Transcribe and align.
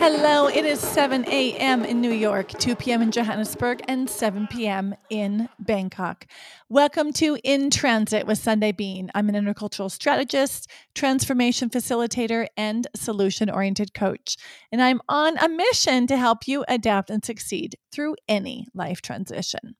Hello, 0.00 0.46
it 0.46 0.64
is 0.64 0.80
7 0.80 1.26
a.m. 1.28 1.84
in 1.84 2.00
New 2.00 2.10
York, 2.10 2.48
2 2.48 2.74
p.m. 2.74 3.02
in 3.02 3.10
Johannesburg, 3.10 3.82
and 3.86 4.08
7 4.08 4.46
p.m. 4.46 4.94
in 5.10 5.46
Bangkok. 5.58 6.26
Welcome 6.70 7.12
to 7.12 7.36
In 7.44 7.68
Transit 7.68 8.26
with 8.26 8.38
Sundae 8.38 8.72
Bean. 8.72 9.10
I'm 9.14 9.28
an 9.28 9.34
intercultural 9.34 9.90
strategist, 9.90 10.70
transformation 10.94 11.68
facilitator, 11.68 12.46
and 12.56 12.86
solution 12.96 13.50
oriented 13.50 13.92
coach. 13.92 14.38
And 14.72 14.80
I'm 14.80 15.02
on 15.06 15.36
a 15.36 15.50
mission 15.50 16.06
to 16.06 16.16
help 16.16 16.48
you 16.48 16.64
adapt 16.66 17.10
and 17.10 17.22
succeed 17.22 17.76
through 17.92 18.16
any 18.26 18.68
life 18.72 19.02
transition. 19.02 19.76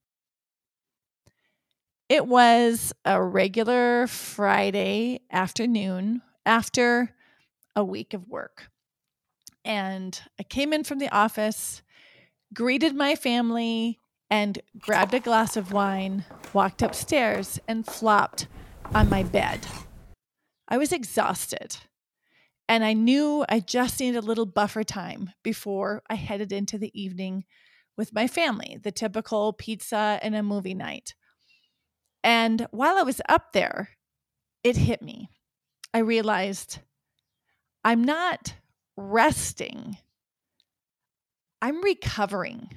It 2.11 2.27
was 2.27 2.93
a 3.07 3.23
regular 3.23 4.07
Friday 4.07 5.23
afternoon 5.33 6.21
after 6.45 7.15
a 7.75 7.83
week 7.83 8.13
of 8.13 8.29
work. 8.29 8.69
And 9.65 10.21
I 10.39 10.43
came 10.43 10.73
in 10.73 10.85
from 10.85 10.99
the 10.99 11.15
office, 11.15 11.83
greeted 12.55 12.95
my 12.95 13.15
family, 13.15 13.99
and 14.31 14.61
grabbed 14.79 15.15
a 15.15 15.21
glass 15.21 15.57
of 15.57 15.73
wine, 15.73 16.25
walked 16.53 16.83
upstairs, 16.83 17.59
and 17.67 17.87
flopped 17.87 18.47
on 18.95 19.09
my 19.09 19.23
bed. 19.23 19.67
I 20.69 20.79
was 20.79 20.93
exhausted. 20.93 21.77
And 22.69 22.85
I 22.85 22.93
knew 22.93 23.45
I 23.49 23.59
just 23.59 23.99
needed 23.99 24.23
a 24.23 24.27
little 24.27 24.47
buffer 24.47 24.85
time 24.85 25.33
before 25.43 26.03
I 26.09 26.15
headed 26.15 26.53
into 26.53 26.79
the 26.79 26.93
evening 27.01 27.45
with 27.97 28.15
my 28.15 28.29
family, 28.29 28.79
the 28.81 28.93
typical 28.93 29.53
pizza 29.53 30.21
and 30.23 30.37
a 30.37 30.43
movie 30.43 30.75
night. 30.75 31.15
And 32.23 32.69
while 32.71 32.97
I 32.97 33.03
was 33.03 33.21
up 33.29 33.53
there, 33.53 33.91
it 34.63 34.77
hit 34.77 35.03
me. 35.03 35.31
I 35.93 35.99
realized 35.99 36.79
I'm 37.85 38.05
not 38.05 38.55
resting, 39.01 39.97
I'm 41.63 41.83
recovering. 41.83 42.71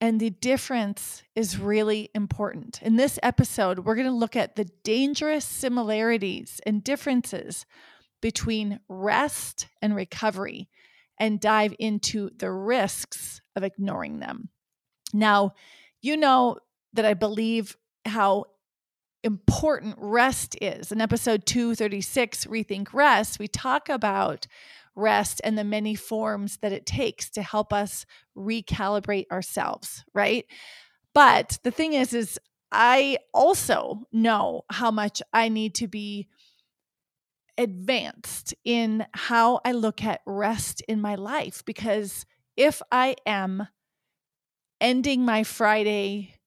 And 0.00 0.20
the 0.20 0.30
difference 0.30 1.24
is 1.34 1.58
really 1.58 2.08
important. 2.14 2.80
In 2.82 2.96
this 2.96 3.18
episode, 3.22 3.80
we're 3.80 3.96
going 3.96 4.06
to 4.06 4.12
look 4.12 4.36
at 4.36 4.54
the 4.54 4.70
dangerous 4.84 5.44
similarities 5.44 6.60
and 6.64 6.84
differences 6.84 7.66
between 8.22 8.80
rest 8.88 9.66
and 9.82 9.94
recovery 9.94 10.68
and 11.18 11.40
dive 11.40 11.74
into 11.78 12.30
the 12.38 12.50
risks 12.50 13.40
of 13.56 13.64
ignoring 13.64 14.20
them. 14.20 14.50
Now, 15.12 15.54
you 16.00 16.16
know 16.16 16.58
that 16.92 17.04
I 17.04 17.14
believe 17.14 17.76
how 18.04 18.44
important 19.24 19.96
rest 19.98 20.56
is. 20.60 20.92
In 20.92 21.00
episode 21.00 21.46
236, 21.46 22.46
Rethink 22.46 22.92
Rest, 22.92 23.38
we 23.38 23.48
talk 23.48 23.88
about 23.88 24.46
rest 24.94 25.40
and 25.44 25.56
the 25.56 25.64
many 25.64 25.94
forms 25.94 26.58
that 26.58 26.72
it 26.72 26.86
takes 26.86 27.30
to 27.30 27.42
help 27.42 27.72
us 27.72 28.04
recalibrate 28.36 29.26
ourselves, 29.30 30.04
right? 30.14 30.44
But 31.14 31.58
the 31.62 31.70
thing 31.70 31.94
is 31.94 32.12
is 32.12 32.38
I 32.70 33.18
also 33.32 34.02
know 34.12 34.62
how 34.70 34.90
much 34.90 35.22
I 35.32 35.48
need 35.48 35.74
to 35.76 35.88
be 35.88 36.28
advanced 37.56 38.54
in 38.64 39.06
how 39.14 39.60
I 39.64 39.72
look 39.72 40.04
at 40.04 40.20
rest 40.26 40.82
in 40.86 41.00
my 41.00 41.16
life 41.16 41.64
because 41.64 42.24
if 42.56 42.82
I 42.92 43.16
am 43.26 43.66
ending 44.80 45.24
my 45.24 45.42
Friday 45.42 46.37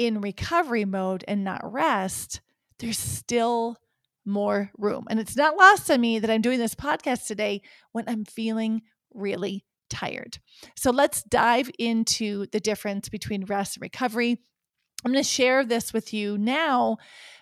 in 0.00 0.22
recovery 0.22 0.86
mode 0.86 1.22
and 1.28 1.44
not 1.44 1.60
rest, 1.62 2.40
there's 2.78 2.98
still 2.98 3.76
more 4.24 4.70
room. 4.78 5.04
And 5.10 5.20
it's 5.20 5.36
not 5.36 5.58
lost 5.58 5.90
on 5.90 6.00
me 6.00 6.18
that 6.18 6.30
I'm 6.30 6.40
doing 6.40 6.58
this 6.58 6.74
podcast 6.74 7.26
today 7.26 7.60
when 7.92 8.08
I'm 8.08 8.24
feeling 8.24 8.80
really 9.12 9.66
tired. 9.90 10.38
So 10.74 10.90
let's 10.90 11.22
dive 11.24 11.70
into 11.78 12.46
the 12.50 12.60
difference 12.60 13.10
between 13.10 13.44
rest 13.44 13.76
and 13.76 13.82
recovery. 13.82 14.38
I'm 15.04 15.12
going 15.12 15.22
to 15.22 15.28
share 15.28 15.66
this 15.66 15.92
with 15.92 16.14
you 16.14 16.38
now 16.38 16.96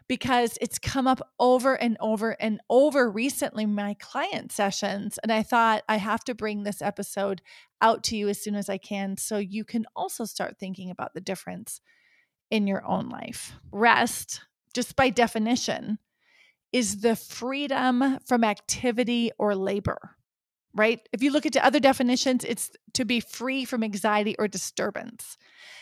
because 0.08 0.58
it's 0.60 0.80
come 0.80 1.06
up 1.06 1.20
over 1.38 1.76
and 1.76 1.96
over 2.00 2.30
and 2.40 2.60
over 2.68 3.08
recently 3.08 3.64
in 3.64 3.74
my 3.74 3.94
client 4.00 4.50
sessions 4.50 5.18
and 5.22 5.30
I 5.30 5.44
thought 5.44 5.84
I 5.88 5.98
have 5.98 6.24
to 6.24 6.34
bring 6.34 6.62
this 6.62 6.82
episode 6.82 7.42
out 7.80 8.02
to 8.04 8.16
you 8.16 8.28
as 8.28 8.42
soon 8.42 8.54
as 8.54 8.68
I 8.68 8.78
can 8.78 9.16
so 9.16 9.38
you 9.38 9.64
can 9.64 9.84
also 9.94 10.24
start 10.24 10.56
thinking 10.58 10.90
about 10.90 11.14
the 11.14 11.20
difference 11.20 11.80
in 12.50 12.66
your 12.66 12.84
own 12.84 13.08
life. 13.08 13.54
Rest, 13.72 14.40
just 14.74 14.96
by 14.96 15.10
definition, 15.10 15.98
is 16.72 17.00
the 17.00 17.16
freedom 17.16 18.18
from 18.26 18.44
activity 18.44 19.30
or 19.38 19.54
labor, 19.54 20.16
right? 20.74 21.00
If 21.12 21.22
you 21.22 21.30
look 21.30 21.46
into 21.46 21.64
other 21.64 21.80
definitions, 21.80 22.44
it's 22.44 22.70
to 22.94 23.04
be 23.04 23.20
free 23.20 23.64
from 23.64 23.82
anxiety 23.82 24.36
or 24.38 24.48
disturbance. 24.48 25.36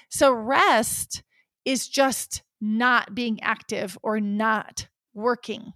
So, 0.08 0.32
rest 0.32 1.22
is 1.64 1.88
just 1.88 2.42
not 2.60 3.14
being 3.14 3.42
active 3.42 3.98
or 4.02 4.20
not 4.20 4.86
working. 5.12 5.72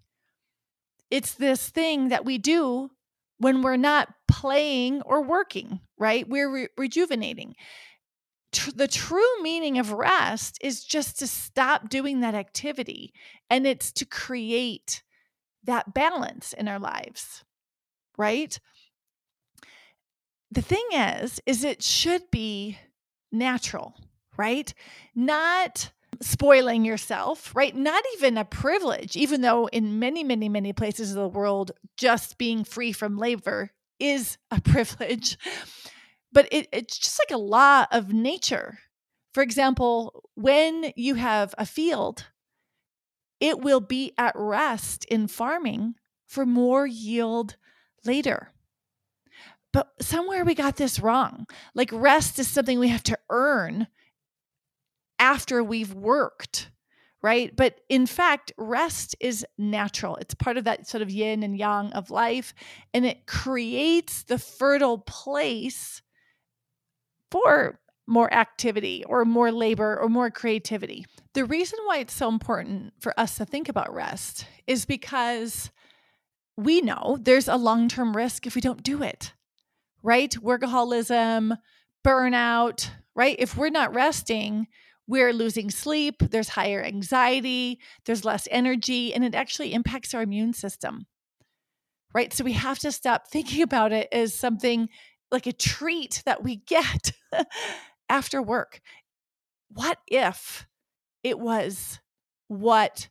It's 1.11 1.35
this 1.35 1.69
thing 1.69 2.09
that 2.09 2.25
we 2.25 2.39
do 2.39 2.91
when 3.39 3.63
we're 3.63 3.77
not 3.77 4.15
playing 4.29 5.03
or 5.03 5.23
working, 5.23 5.81
right? 5.99 6.29
We're 6.29 6.53
re- 6.53 6.69
rejuvenating 6.77 7.57
tr- 8.53 8.71
the 8.75 8.89
true 8.89 9.43
meaning 9.43 9.79
of 9.79 9.93
rest 9.93 10.59
is 10.61 10.85
just 10.85 11.19
to 11.19 11.27
stop 11.27 11.89
doing 11.89 12.21
that 12.21 12.35
activity 12.35 13.13
and 13.49 13.67
it's 13.67 13.93
to 13.93 14.05
create 14.05 15.03
that 15.65 15.93
balance 15.95 16.53
in 16.53 16.69
our 16.69 16.79
lives 16.79 17.45
right? 18.17 18.59
The 20.51 20.63
thing 20.63 20.87
is 20.93 21.41
is 21.47 21.65
it 21.65 21.83
should 21.83 22.31
be 22.31 22.79
natural 23.33 23.95
right? 24.37 24.73
Not 25.15 25.93
spoiling 26.21 26.85
yourself 26.85 27.55
right? 27.55 27.75
Not 27.75 28.03
even 28.17 28.37
a 28.37 28.45
privilege 28.45 29.17
even 29.17 29.41
though 29.43 29.67
in 29.67 29.99
many 29.99 30.25
many 30.25 30.49
many 30.49 30.73
places 30.73 31.11
of 31.11 31.17
the 31.17 31.29
world 31.29 31.73
just 31.97 32.39
being 32.39 32.65
free 32.65 32.93
from 32.93 33.17
labor 33.17 33.71
is 34.01 34.39
a 34.51 34.61
privilege 34.65 35.39
but 36.33 36.49
it, 36.51 36.69
it's 36.73 36.99
just 36.99 37.21
like 37.21 37.35
a 37.35 37.41
law 37.41 37.87
of 37.91 38.13
nature. 38.13 38.79
For 39.33 39.43
example, 39.43 40.25
when 40.35 40.93
you 40.97 41.15
have 41.15 41.55
a 41.59 41.67
field, 41.67 42.27
it 43.39 43.61
will 43.61 43.81
be 43.81 44.13
at 44.19 44.35
rest 44.37 45.05
in 45.07 45.29
farming 45.29 45.95
for 46.27 46.45
more 46.45 46.87
yield 46.87 47.57
later. 48.05 48.53
But 49.73 49.93
somewhere 50.01 50.45
we 50.45 50.55
got 50.55 50.77
this 50.77 51.01
wrong. 51.01 51.47
Like 51.75 51.91
rest 51.93 52.39
is 52.39 52.49
something 52.49 52.79
we 52.79 52.89
have 52.89 53.05
to 53.05 53.19
earn 53.31 53.87
after 55.19 55.63
we've 55.63 55.95
worked, 55.95 56.71
right? 57.23 57.55
But 57.55 57.81
in 57.89 58.07
fact, 58.07 58.53
rest 58.57 59.15
is 59.21 59.47
natural. 59.59 60.17
It's 60.17 60.35
part 60.35 60.57
of 60.57 60.65
that 60.65 60.89
sort 60.89 61.03
of 61.03 61.11
yin 61.11 61.43
and 61.43 61.57
yang 61.57 61.93
of 61.93 62.11
life, 62.11 62.53
and 62.93 63.07
it 63.07 63.27
creates 63.27 64.25
the 64.25 64.39
fertile 64.39 64.99
place 64.99 66.03
for 67.31 67.79
more 68.07 68.33
activity 68.35 69.05
or 69.07 69.25
more 69.25 69.53
labor 69.53 69.99
or 69.99 70.09
more 70.09 70.31
creativity. 70.31 71.07
The 71.35 71.45
reason 71.45 71.79
why 71.85 71.99
it's 71.99 72.13
so 72.13 72.29
important 72.29 72.93
for 72.99 73.19
us 73.19 73.37
to 73.37 73.45
think 73.45 73.69
about 73.69 73.95
rest 73.95 74.47
is 74.67 74.85
because 74.85 75.71
we 76.57 76.81
know 76.81 77.19
there's 77.21 77.49
a 77.49 77.57
long 77.57 77.89
term 77.89 78.17
risk 78.17 78.47
if 78.47 78.55
we 78.55 78.61
don't 78.61 78.83
do 78.83 79.03
it, 79.03 79.33
right? 80.03 80.31
Workaholism, 80.31 81.57
burnout, 82.05 82.91
right? 83.15 83.37
If 83.39 83.57
we're 83.57 83.71
not 83.71 83.95
resting, 83.95 84.67
we're 85.07 85.33
losing 85.33 85.71
sleep, 85.71 86.17
there's 86.31 86.51
higher 86.51 86.83
anxiety, 86.83 87.81
there's 88.05 88.25
less 88.25 88.47
energy, 88.51 89.15
and 89.15 89.25
it 89.25 89.35
actually 89.35 89.73
impacts 89.73 90.15
our 90.15 90.23
immune 90.23 90.53
system, 90.53 91.07
right? 92.15 92.33
So 92.33 92.45
we 92.45 92.53
have 92.53 92.79
to 92.81 92.93
stop 92.93 93.29
thinking 93.29 93.63
about 93.71 93.93
it 93.93 94.09
as 94.13 94.35
something 94.35 94.89
like 95.31 95.47
a 95.47 95.53
treat 95.53 96.23
that 96.27 96.43
we 96.43 96.57
get 96.57 97.13
after 98.09 98.43
work. 98.43 98.81
What 99.69 99.99
if 100.07 100.67
it 101.23 101.39
was 101.39 102.01
what 102.49 103.09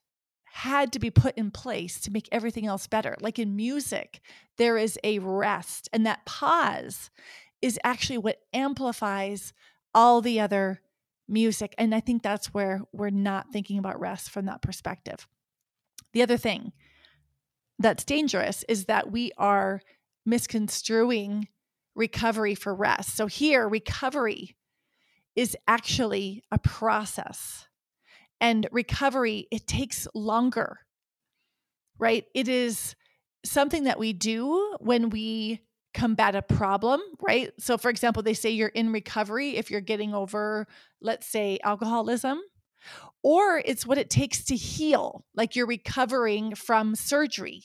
had 0.51 0.91
to 0.91 0.99
be 0.99 1.09
put 1.09 1.37
in 1.37 1.51
place 1.51 2.01
to 2.01 2.11
make 2.11 2.27
everything 2.31 2.65
else 2.65 2.87
better? 2.87 3.15
Like 3.21 3.39
in 3.39 3.55
music, 3.55 4.19
there 4.57 4.77
is 4.77 4.99
a 5.03 5.19
rest, 5.19 5.87
and 5.93 6.05
that 6.05 6.25
pause 6.25 7.09
is 7.61 7.79
actually 7.83 8.17
what 8.17 8.39
amplifies 8.53 9.53
all 9.93 10.21
the 10.21 10.39
other 10.39 10.81
music. 11.27 11.75
And 11.77 11.93
I 11.93 11.99
think 11.99 12.23
that's 12.23 12.53
where 12.53 12.81
we're 12.91 13.09
not 13.09 13.51
thinking 13.51 13.77
about 13.77 13.99
rest 13.99 14.29
from 14.29 14.45
that 14.45 14.61
perspective. 14.61 15.27
The 16.13 16.21
other 16.21 16.37
thing 16.37 16.71
that's 17.77 18.03
dangerous 18.03 18.65
is 18.67 18.85
that 18.85 19.11
we 19.11 19.31
are 19.37 19.81
misconstruing 20.25 21.47
recovery 21.95 22.55
for 22.55 22.73
rest. 22.73 23.15
So 23.15 23.27
here, 23.27 23.67
recovery 23.67 24.55
is 25.35 25.55
actually 25.67 26.43
a 26.51 26.57
process. 26.57 27.67
And 28.41 28.67
recovery, 28.71 29.47
it 29.51 29.67
takes 29.67 30.07
longer, 30.13 30.79
right? 31.97 32.25
It 32.33 32.47
is 32.47 32.95
something 33.45 33.85
that 33.85 33.99
we 33.99 34.13
do 34.13 34.75
when 34.79 35.09
we 35.09 35.61
combat 35.93 36.35
a 36.35 36.41
problem, 36.41 37.01
right? 37.21 37.51
So, 37.59 37.77
for 37.77 37.89
example, 37.89 38.23
they 38.23 38.33
say 38.33 38.49
you're 38.51 38.69
in 38.69 38.91
recovery 38.91 39.57
if 39.57 39.71
you're 39.71 39.81
getting 39.81 40.13
over, 40.13 40.67
let's 41.01 41.27
say, 41.27 41.59
alcoholism, 41.63 42.39
or 43.23 43.61
it's 43.65 43.85
what 43.85 43.97
it 43.97 44.09
takes 44.09 44.43
to 44.45 44.55
heal, 44.55 45.25
like 45.35 45.55
you're 45.55 45.67
recovering 45.67 46.55
from 46.55 46.95
surgery. 46.95 47.63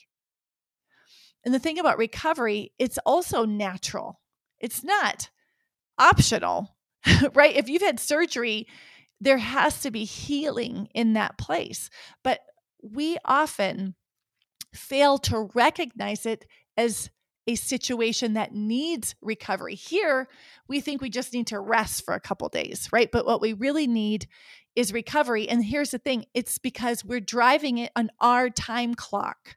And 1.45 1.55
the 1.55 1.59
thing 1.59 1.79
about 1.79 1.99
recovery, 1.99 2.73
it's 2.79 2.99
also 3.05 3.45
natural, 3.45 4.21
it's 4.61 4.83
not 4.83 5.31
optional, 5.99 6.77
right? 7.35 7.55
If 7.55 7.69
you've 7.69 7.83
had 7.83 8.01
surgery, 8.01 8.67
there 9.21 9.39
has 9.39 9.81
to 9.83 9.91
be 9.91 10.05
healing 10.05 10.89
in 10.95 11.15
that 11.15 11.39
place. 11.39 11.91
But 12.23 12.41
we 12.83 13.19
often 13.25 13.95
fail 14.75 15.19
to 15.19 15.49
recognize 15.55 16.27
it 16.27 16.47
as 16.77 17.11
a 17.47 17.55
situation 17.55 18.35
that 18.35 18.55
needs 18.55 19.15
recovery. 19.21 19.75
Here, 19.75 20.29
we 20.67 20.81
think 20.81 21.01
we 21.01 21.11
just 21.11 21.33
need 21.33 21.47
to 21.49 21.61
rest 21.61 22.05
for 22.05 22.15
a 22.15 22.21
couple 22.21 22.49
days, 22.49 22.89
right? 22.93 23.11
But 23.11 23.27
what 23.27 23.41
we 23.41 23.53
really 23.53 23.87
need 23.87 24.27
is 24.75 24.93
recovery. 24.93 25.49
And 25.49 25.65
here's 25.65 25.91
the 25.91 25.99
thing 25.99 26.25
it's 26.35 26.59
because 26.59 27.05
we're 27.05 27.21
driving 27.21 27.79
it 27.79 27.93
on 27.95 28.11
our 28.21 28.51
time 28.51 28.95
clock. 28.95 29.57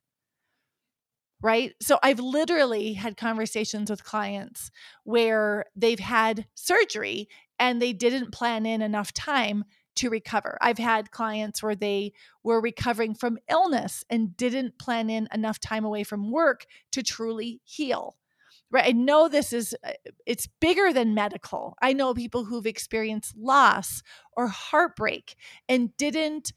Right. 1.42 1.76
So 1.80 2.00
I've 2.02 2.20
literally 2.20 2.94
had 2.94 3.16
conversations 3.16 3.92
with 3.92 4.04
clients 4.04 4.72
where 5.04 5.66
they've 5.76 6.00
had 6.00 6.48
surgery 6.56 7.30
and 7.60 7.80
they 7.80 7.94
didn't 7.94 8.32
plan 8.32 8.66
in 8.66 8.82
enough 8.82 9.14
time 9.14 9.64
to 9.98 10.10
recover. 10.10 10.58
I've 10.62 10.78
had 10.78 11.12
clients 11.12 11.62
where 11.62 11.76
they 11.76 12.14
were 12.44 12.62
recovering 12.62 13.14
from 13.14 13.38
illness 13.50 14.04
and 14.10 14.36
didn't 14.38 14.80
plan 14.80 15.10
in 15.10 15.28
enough 15.34 15.60
time 15.60 15.86
away 15.86 16.04
from 16.04 16.32
work 16.32 16.66
to 16.92 17.04
truly 17.04 17.62
heal. 17.64 18.16
Right? 18.70 18.88
I 18.88 18.92
know 18.92 19.28
this 19.28 19.54
is 19.54 19.76
uh, 19.84 19.92
it's 20.26 20.48
bigger 20.60 20.92
than 20.92 21.14
medical. 21.14 21.76
I 21.82 21.94
know 21.94 22.14
people 22.14 22.46
who've 22.46 22.66
experienced 22.66 23.38
loss 23.38 24.02
or 24.36 24.48
heartbreak 24.48 25.36
and 25.70 25.96
didn't 25.98 26.52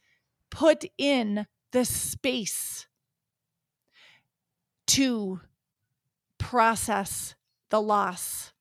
put 0.50 0.84
in 0.98 1.46
the 1.72 1.84
space 1.84 2.86
to 4.90 5.40
process 6.38 7.34
the 7.70 7.80
loss, 7.80 8.52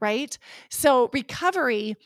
right? 0.00 0.36
So 0.68 1.08
recovery 1.12 1.96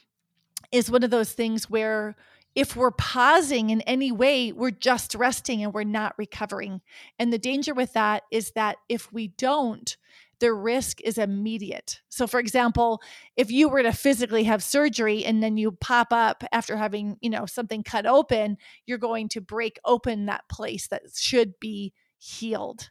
is 0.71 0.91
one 0.91 1.03
of 1.03 1.11
those 1.11 1.33
things 1.33 1.69
where 1.69 2.15
if 2.55 2.77
we're 2.77 2.93
pausing 2.93 3.71
in 3.71 3.81
any 3.83 4.13
way, 4.13 4.53
we're 4.53 4.71
just 4.71 5.15
resting 5.15 5.63
and 5.63 5.75
we're 5.75 5.85
not 5.85 6.15
recovering. 6.17 6.81
And 7.19 7.33
the 7.33 7.39
danger 7.39 7.75
with 7.75 7.93
that 7.95 8.23
is 8.31 8.53
that 8.53 8.77
if 8.89 9.13
we 9.13 9.29
don't, 9.29 9.97
the 10.39 10.53
risk 10.53 11.01
is 11.01 11.19
immediate. 11.19 12.01
So 12.09 12.27
for 12.27 12.39
example, 12.39 13.03
if 13.37 13.51
you 13.51 13.69
were 13.69 13.83
to 13.83 13.93
physically 13.93 14.45
have 14.45 14.63
surgery 14.63 15.25
and 15.25 15.43
then 15.43 15.57
you 15.57 15.73
pop 15.73 16.13
up 16.13 16.45
after 16.53 16.77
having, 16.77 17.17
you 17.21 17.31
know, 17.31 17.47
something 17.47 17.83
cut 17.83 18.07
open, 18.07 18.59
you're 18.87 18.99
going 18.99 19.29
to 19.31 19.41
break 19.41 19.79
open 19.85 20.27
that 20.27 20.49
place 20.49 20.87
that 20.89 21.03
should 21.15 21.59
be 21.59 21.93
healed. 22.19 22.91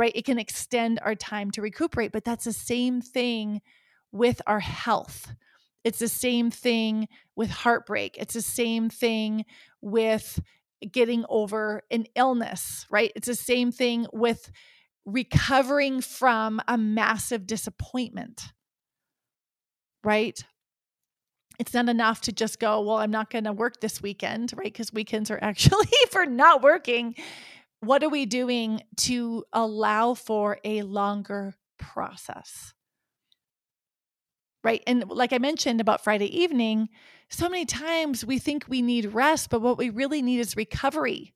Right? 0.00 0.12
It 0.14 0.24
can 0.24 0.38
extend 0.38 0.98
our 1.02 1.14
time 1.14 1.50
to 1.52 1.62
recuperate, 1.62 2.10
but 2.10 2.24
that's 2.24 2.46
the 2.46 2.52
same 2.52 3.00
thing 3.02 3.60
with 4.10 4.40
our 4.46 4.60
health 4.60 5.34
it's 5.84 5.98
the 5.98 6.08
same 6.08 6.50
thing 6.50 7.08
with 7.36 7.50
heartbreak. 7.50 8.16
It's 8.18 8.34
the 8.34 8.42
same 8.42 8.90
thing 8.90 9.44
with 9.80 10.40
getting 10.90 11.24
over 11.28 11.82
an 11.90 12.06
illness, 12.14 12.86
right? 12.90 13.12
It's 13.16 13.26
the 13.26 13.34
same 13.34 13.72
thing 13.72 14.06
with 14.12 14.50
recovering 15.06 16.00
from 16.00 16.60
a 16.68 16.76
massive 16.76 17.46
disappointment, 17.46 18.52
right? 20.04 20.42
It's 21.58 21.74
not 21.74 21.88
enough 21.88 22.22
to 22.22 22.32
just 22.32 22.58
go, 22.58 22.80
well, 22.80 22.98
I'm 22.98 23.10
not 23.10 23.30
going 23.30 23.44
to 23.44 23.52
work 23.52 23.80
this 23.80 24.02
weekend, 24.02 24.52
right? 24.56 24.64
Because 24.64 24.92
weekends 24.92 25.30
are 25.30 25.38
actually 25.42 25.88
for 26.10 26.26
not 26.26 26.62
working. 26.62 27.14
What 27.80 28.02
are 28.02 28.08
we 28.08 28.26
doing 28.26 28.82
to 28.98 29.44
allow 29.52 30.14
for 30.14 30.58
a 30.64 30.82
longer 30.82 31.54
process? 31.78 32.74
right? 34.62 34.82
And 34.86 35.08
like 35.08 35.32
I 35.32 35.38
mentioned 35.38 35.80
about 35.80 36.04
Friday 36.04 36.26
evening, 36.38 36.88
so 37.28 37.48
many 37.48 37.64
times 37.64 38.24
we 38.24 38.38
think 38.38 38.64
we 38.68 38.82
need 38.82 39.06
rest, 39.14 39.50
but 39.50 39.62
what 39.62 39.78
we 39.78 39.90
really 39.90 40.22
need 40.22 40.40
is 40.40 40.56
recovery. 40.56 41.34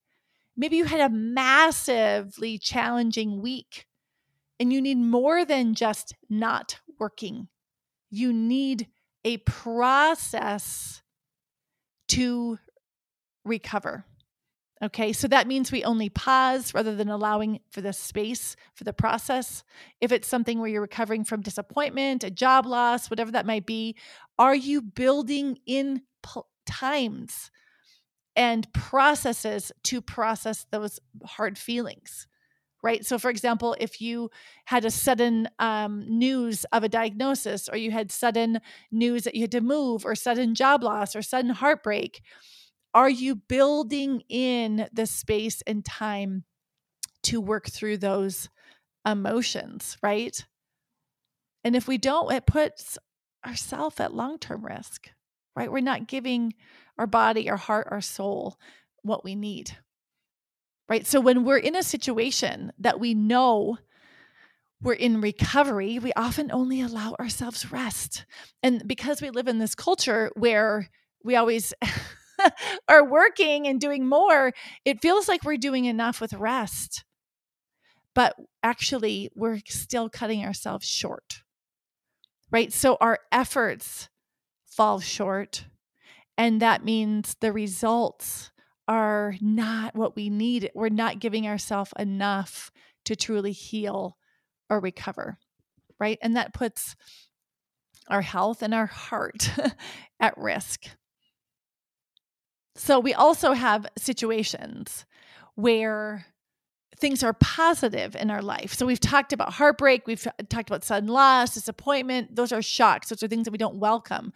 Maybe 0.56 0.76
you 0.76 0.84
had 0.84 1.00
a 1.00 1.14
massively 1.14 2.58
challenging 2.58 3.40
week 3.40 3.86
and 4.60 4.72
you 4.72 4.80
need 4.80 4.98
more 4.98 5.44
than 5.44 5.74
just 5.74 6.14
not 6.28 6.80
working. 6.98 7.48
You 8.10 8.32
need 8.32 8.88
a 9.24 9.38
process 9.38 11.02
to 12.08 12.58
recover. 13.44 14.04
Okay, 14.82 15.12
so 15.12 15.28
that 15.28 15.46
means 15.46 15.70
we 15.70 15.84
only 15.84 16.08
pause 16.08 16.74
rather 16.74 16.94
than 16.96 17.08
allowing 17.08 17.60
for 17.70 17.80
the 17.80 17.92
space 17.92 18.56
for 18.74 18.84
the 18.84 18.92
process. 18.92 19.62
If 20.00 20.10
it's 20.10 20.28
something 20.28 20.58
where 20.58 20.68
you're 20.68 20.82
recovering 20.82 21.24
from 21.24 21.42
disappointment, 21.42 22.24
a 22.24 22.30
job 22.30 22.66
loss, 22.66 23.08
whatever 23.08 23.30
that 23.32 23.46
might 23.46 23.66
be, 23.66 23.96
are 24.38 24.54
you 24.54 24.82
building 24.82 25.58
in 25.64 26.02
times 26.66 27.50
and 28.36 28.72
processes 28.72 29.72
to 29.84 30.00
process 30.00 30.66
those 30.70 31.00
hard 31.24 31.58
feelings? 31.58 32.26
Right. 32.82 33.04
So, 33.06 33.18
for 33.18 33.30
example, 33.30 33.76
if 33.80 34.00
you 34.00 34.30
had 34.66 34.84
a 34.84 34.90
sudden 34.90 35.48
um, 35.58 36.04
news 36.08 36.64
of 36.72 36.84
a 36.84 36.88
diagnosis, 36.88 37.68
or 37.68 37.76
you 37.76 37.90
had 37.90 38.12
sudden 38.12 38.60
news 38.92 39.24
that 39.24 39.34
you 39.34 39.42
had 39.42 39.52
to 39.52 39.62
move, 39.62 40.06
or 40.06 40.14
sudden 40.14 40.54
job 40.54 40.84
loss, 40.84 41.16
or 41.16 41.22
sudden 41.22 41.50
heartbreak, 41.50 42.22
are 42.94 43.10
you 43.10 43.34
building 43.34 44.22
in 44.28 44.88
the 44.92 45.06
space 45.06 45.62
and 45.66 45.84
time 45.84 46.44
to 47.24 47.40
work 47.40 47.68
through 47.68 47.98
those 47.98 48.48
emotions, 49.04 49.98
right? 50.02 50.44
And 51.64 51.74
if 51.74 51.88
we 51.88 51.98
don't, 51.98 52.32
it 52.32 52.46
puts 52.46 52.96
ourselves 53.44 53.98
at 53.98 54.14
long 54.14 54.38
term 54.38 54.64
risk, 54.64 55.10
right? 55.56 55.70
We're 55.70 55.80
not 55.80 56.06
giving 56.06 56.54
our 56.98 57.06
body, 57.06 57.50
our 57.50 57.56
heart, 57.56 57.88
our 57.90 58.00
soul 58.00 58.56
what 59.02 59.24
we 59.24 59.34
need, 59.34 59.76
right? 60.88 61.06
So 61.06 61.20
when 61.20 61.44
we're 61.44 61.58
in 61.58 61.76
a 61.76 61.82
situation 61.82 62.72
that 62.78 63.00
we 63.00 63.12
know 63.12 63.78
we're 64.80 64.94
in 64.94 65.20
recovery, 65.20 65.98
we 65.98 66.12
often 66.14 66.52
only 66.52 66.80
allow 66.80 67.14
ourselves 67.18 67.72
rest. 67.72 68.24
And 68.62 68.86
because 68.86 69.20
we 69.20 69.30
live 69.30 69.48
in 69.48 69.58
this 69.58 69.74
culture 69.74 70.30
where 70.36 70.88
we 71.22 71.36
always 71.36 71.72
are 72.88 73.04
working 73.04 73.66
and 73.66 73.80
doing 73.80 74.06
more, 74.06 74.52
it 74.84 75.00
feels 75.00 75.28
like 75.28 75.44
we're 75.44 75.56
doing 75.56 75.84
enough 75.84 76.20
with 76.20 76.32
rest. 76.34 77.04
But 78.14 78.36
actually, 78.62 79.30
we're 79.34 79.60
still 79.66 80.08
cutting 80.08 80.44
ourselves 80.44 80.86
short. 80.86 81.42
Right? 82.50 82.72
So 82.72 82.96
our 83.00 83.18
efforts 83.32 84.08
fall 84.64 85.00
short. 85.00 85.64
And 86.38 86.60
that 86.62 86.84
means 86.84 87.36
the 87.40 87.52
results 87.52 88.50
are 88.86 89.34
not 89.40 89.96
what 89.96 90.14
we 90.14 90.30
need. 90.30 90.70
We're 90.74 90.88
not 90.88 91.18
giving 91.18 91.46
ourselves 91.46 91.92
enough 91.98 92.70
to 93.04 93.16
truly 93.16 93.52
heal 93.52 94.16
or 94.70 94.80
recover. 94.80 95.38
Right? 95.98 96.18
And 96.22 96.36
that 96.36 96.54
puts 96.54 96.94
our 98.08 98.22
health 98.22 98.62
and 98.62 98.74
our 98.74 98.86
heart 98.86 99.50
at 100.20 100.36
risk. 100.36 100.86
So 102.76 102.98
we 102.98 103.14
also 103.14 103.52
have 103.52 103.86
situations 103.96 105.04
where 105.54 106.26
things 106.96 107.22
are 107.22 107.32
positive 107.34 108.14
in 108.16 108.30
our 108.30 108.42
life. 108.42 108.72
So 108.72 108.86
we've 108.86 109.00
talked 109.00 109.32
about 109.32 109.52
heartbreak, 109.54 110.06
we've 110.06 110.26
talked 110.48 110.70
about 110.70 110.84
sudden 110.84 111.08
loss, 111.08 111.54
disappointment. 111.54 112.34
Those 112.34 112.52
are 112.52 112.62
shocks. 112.62 113.08
Those 113.08 113.22
are 113.22 113.28
things 113.28 113.44
that 113.44 113.50
we 113.50 113.58
don't 113.58 113.76
welcome. 113.76 114.32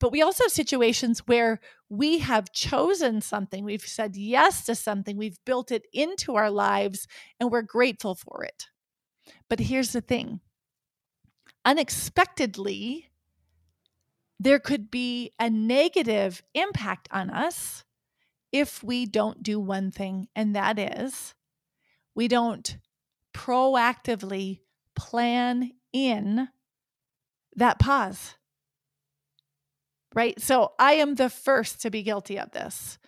But 0.00 0.12
we 0.12 0.22
also 0.22 0.44
have 0.44 0.52
situations 0.52 1.20
where 1.26 1.60
we 1.88 2.18
have 2.18 2.52
chosen 2.52 3.20
something, 3.20 3.64
we've 3.64 3.82
said 3.82 4.16
yes 4.16 4.64
to 4.66 4.74
something, 4.74 5.16
we've 5.16 5.38
built 5.44 5.70
it 5.70 5.86
into 5.92 6.36
our 6.36 6.50
lives, 6.50 7.06
and 7.38 7.50
we're 7.50 7.62
grateful 7.62 8.14
for 8.14 8.44
it. 8.44 8.66
But 9.48 9.60
here's 9.60 9.92
the 9.92 10.00
thing 10.00 10.40
unexpectedly, 11.64 13.09
there 14.40 14.58
could 14.58 14.90
be 14.90 15.30
a 15.38 15.50
negative 15.50 16.42
impact 16.54 17.08
on 17.12 17.28
us 17.28 17.84
if 18.50 18.82
we 18.82 19.04
don't 19.04 19.42
do 19.42 19.60
one 19.60 19.90
thing, 19.90 20.28
and 20.34 20.56
that 20.56 20.78
is 20.78 21.34
we 22.14 22.26
don't 22.26 22.78
proactively 23.34 24.60
plan 24.96 25.70
in 25.92 26.48
that 27.54 27.78
pause. 27.78 28.34
Right? 30.14 30.40
So 30.40 30.72
I 30.78 30.94
am 30.94 31.14
the 31.16 31.30
first 31.30 31.82
to 31.82 31.90
be 31.90 32.02
guilty 32.02 32.38
of 32.38 32.50
this 32.50 32.98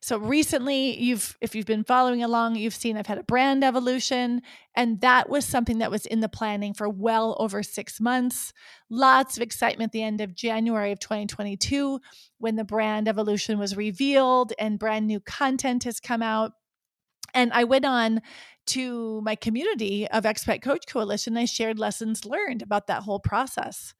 So 0.00 0.16
recently, 0.16 0.96
you've 0.98 1.36
if 1.40 1.54
you've 1.54 1.66
been 1.66 1.82
following 1.82 2.22
along, 2.22 2.54
you've 2.54 2.74
seen 2.74 2.96
I've 2.96 3.08
had 3.08 3.18
a 3.18 3.24
brand 3.24 3.64
evolution, 3.64 4.42
and 4.76 5.00
that 5.00 5.28
was 5.28 5.44
something 5.44 5.78
that 5.78 5.90
was 5.90 6.06
in 6.06 6.20
the 6.20 6.28
planning 6.28 6.72
for 6.72 6.88
well 6.88 7.36
over 7.40 7.62
6 7.62 8.00
months. 8.00 8.52
Lots 8.88 9.36
of 9.36 9.42
excitement 9.42 9.88
at 9.88 9.92
the 9.92 10.02
end 10.02 10.20
of 10.20 10.36
January 10.36 10.92
of 10.92 11.00
2022 11.00 12.00
when 12.38 12.54
the 12.54 12.64
brand 12.64 13.08
evolution 13.08 13.58
was 13.58 13.76
revealed 13.76 14.52
and 14.58 14.78
brand 14.78 15.08
new 15.08 15.18
content 15.20 15.82
has 15.84 15.98
come 15.98 16.22
out. 16.22 16.52
And 17.34 17.52
I 17.52 17.64
went 17.64 17.84
on 17.84 18.22
to 18.68 19.20
my 19.22 19.34
community 19.34 20.06
of 20.08 20.24
Expat 20.24 20.62
Coach 20.62 20.86
Coalition. 20.86 21.36
I 21.36 21.44
shared 21.44 21.78
lessons 21.78 22.24
learned 22.24 22.62
about 22.62 22.86
that 22.86 23.02
whole 23.02 23.20
process. 23.20 23.94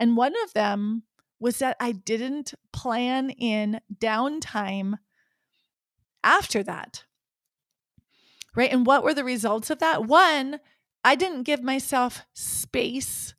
And 0.00 0.16
one 0.16 0.34
of 0.44 0.52
them 0.52 1.04
was 1.38 1.58
that 1.58 1.76
I 1.78 1.92
didn't 1.92 2.54
plan 2.72 3.30
in 3.30 3.80
downtime 3.96 4.94
after 6.24 6.62
that. 6.64 7.04
Right. 8.56 8.72
And 8.72 8.86
what 8.86 9.02
were 9.02 9.14
the 9.14 9.24
results 9.24 9.70
of 9.70 9.80
that? 9.80 10.04
One, 10.04 10.60
I 11.04 11.16
didn't 11.16 11.42
give 11.42 11.62
myself 11.62 12.22
space 12.34 13.34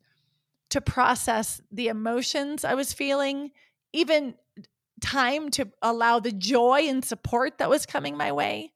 to 0.70 0.80
process 0.80 1.60
the 1.70 1.88
emotions 1.88 2.64
I 2.64 2.74
was 2.74 2.92
feeling, 2.92 3.50
even 3.92 4.34
time 5.00 5.50
to 5.50 5.68
allow 5.82 6.20
the 6.20 6.32
joy 6.32 6.82
and 6.86 7.04
support 7.04 7.58
that 7.58 7.70
was 7.70 7.86
coming 7.86 8.16
my 8.16 8.32
way. 8.32 8.72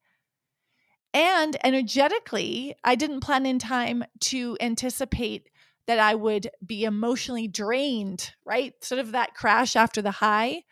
And 1.13 1.57
energetically, 1.65 2.75
I 2.85 2.95
didn't 2.95 3.21
plan 3.21 3.47
in 3.47 3.59
time 3.59 4.05
to 4.21 4.57
anticipate 4.61 5.49
that 5.87 5.99
I 5.99 6.15
would 6.15 6.51
be 6.65 6.85
emotionally 6.85 7.49
drained, 7.49 8.33
right? 8.45 8.75
Sort 8.85 9.01
of 9.01 9.13
that 9.13 9.35
crash 9.35 9.75
after 9.75 10.01
the 10.01 10.13
high. 10.13 10.63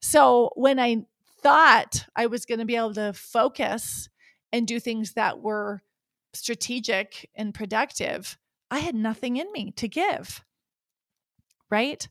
So 0.00 0.50
when 0.54 0.78
I 0.78 1.06
thought 1.44 2.06
I 2.16 2.26
was 2.26 2.46
going 2.46 2.58
to 2.58 2.64
be 2.64 2.74
able 2.74 2.94
to 2.94 3.12
focus 3.12 4.08
and 4.50 4.66
do 4.66 4.80
things 4.80 5.12
that 5.12 5.40
were 5.40 5.82
strategic 6.32 7.28
and 7.36 7.54
productive, 7.54 8.38
I 8.70 8.78
had 8.78 8.94
nothing 8.94 9.36
in 9.36 9.52
me 9.52 9.72
to 9.72 9.86
give. 9.86 10.42
Right. 11.70 12.08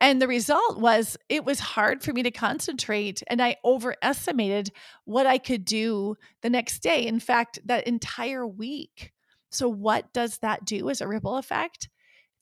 And 0.00 0.20
the 0.20 0.28
result 0.28 0.80
was 0.80 1.16
it 1.28 1.44
was 1.44 1.60
hard 1.60 2.02
for 2.02 2.12
me 2.12 2.24
to 2.24 2.30
concentrate, 2.32 3.22
and 3.28 3.40
I 3.40 3.56
overestimated 3.64 4.72
what 5.04 5.26
I 5.26 5.38
could 5.38 5.64
do 5.64 6.16
the 6.42 6.50
next 6.50 6.80
day. 6.80 7.06
In 7.06 7.20
fact, 7.20 7.60
that 7.64 7.86
entire 7.86 8.46
week. 8.46 9.12
So, 9.50 9.68
what 9.68 10.12
does 10.12 10.38
that 10.38 10.64
do 10.64 10.90
as 10.90 11.00
a 11.00 11.06
ripple 11.06 11.36
effect? 11.36 11.88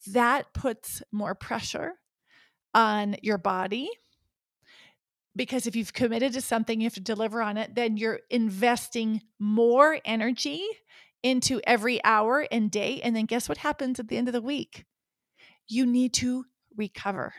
That 0.08 0.46
puts 0.54 1.02
more 1.12 1.34
pressure 1.34 1.92
on 2.74 3.16
your 3.22 3.38
body, 3.38 3.90
because 5.34 5.66
if 5.66 5.74
you've 5.74 5.92
committed 5.92 6.32
to 6.34 6.40
something, 6.40 6.80
you 6.80 6.86
have 6.86 6.94
to 6.94 7.00
deliver 7.00 7.42
on 7.42 7.56
it, 7.56 7.74
then 7.74 7.96
you're 7.96 8.20
investing 8.30 9.22
more 9.38 9.98
energy 10.04 10.62
into 11.22 11.60
every 11.64 12.02
hour 12.04 12.46
and 12.50 12.70
day. 12.70 13.00
And 13.02 13.14
then 13.16 13.26
guess 13.26 13.48
what 13.48 13.58
happens 13.58 13.98
at 13.98 14.08
the 14.08 14.16
end 14.16 14.28
of 14.28 14.34
the 14.34 14.42
week? 14.42 14.84
You 15.68 15.86
need 15.86 16.12
to 16.14 16.44
recover, 16.76 17.34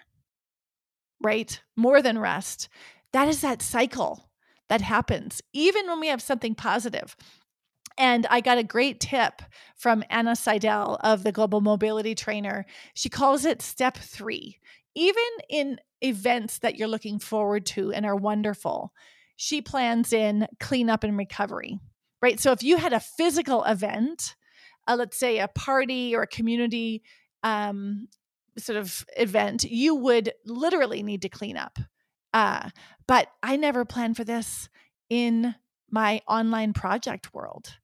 right? 1.22 1.62
More 1.76 2.02
than 2.02 2.18
rest. 2.18 2.70
That 3.12 3.28
is 3.28 3.42
that 3.42 3.62
cycle 3.62 4.32
that 4.70 4.82
happens, 4.82 5.42
even 5.54 5.88
when 5.88 6.00
we 6.00 6.08
have 6.08 6.22
something 6.22 6.56
positive. 6.56 7.16
And 7.98 8.26
I 8.32 8.42
got 8.42 8.58
a 8.58 8.64
great 8.64 9.00
tip 9.00 9.44
from 9.76 10.04
Anna 10.10 10.36
Seidel 10.36 10.98
of 11.04 11.24
the 11.24 11.32
Global 11.32 11.62
Mobility 11.62 12.16
Trainer. 12.16 12.66
She 12.96 13.10
calls 13.10 13.46
it 13.46 13.62
step 13.62 13.98
three. 13.98 14.58
Even 14.96 15.24
in 15.50 15.80
events 16.02 16.60
that 16.60 16.76
you're 16.76 16.88
looking 16.88 17.18
forward 17.20 17.66
to 17.66 17.92
and 17.92 18.06
are 18.06 18.16
wonderful. 18.16 18.94
She 19.36 19.62
plans 19.62 20.14
in 20.14 20.48
cleanup 20.60 21.04
and 21.04 21.18
recovery, 21.18 21.80
right? 22.22 22.40
So 22.40 22.52
if 22.52 22.62
you 22.62 22.78
had 22.78 22.94
a 22.94 23.00
physical 23.00 23.64
event, 23.64 24.36
uh, 24.88 24.96
let's 24.98 25.18
say 25.18 25.40
a 25.40 25.48
party 25.48 26.16
or 26.16 26.24
a 26.24 26.28
community 26.28 27.04
um, 27.42 28.08
sort 28.58 28.78
of 28.78 29.06
event, 29.18 29.64
you 29.64 29.96
would 29.96 30.34
literally 30.46 31.02
need 31.02 31.24
to 31.24 31.30
clean 31.30 31.58
up. 31.58 31.80
Uh, 32.34 32.70
but 33.08 33.28
I 33.42 33.56
never 33.56 33.86
planned 33.86 34.18
for 34.18 34.24
this 34.24 34.70
in 35.10 35.56
my 35.90 36.22
online 36.28 36.74
project 36.74 37.34
world 37.34 37.78